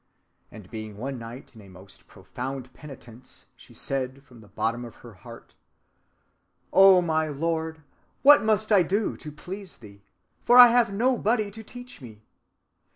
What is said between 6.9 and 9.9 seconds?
my Lord! What must I do to please